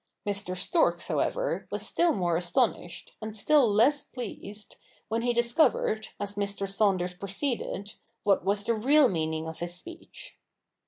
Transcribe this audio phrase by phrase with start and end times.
[0.25, 0.57] Mr.
[0.57, 4.77] Storks, however, was still more astonished, and still less pleased,
[5.09, 6.67] when he discovered, as Mr.
[6.67, 7.93] Saunders proceeded,
[8.23, 10.39] what was the real meaning of his speech.